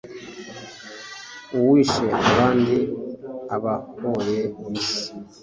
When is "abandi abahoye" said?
2.29-4.39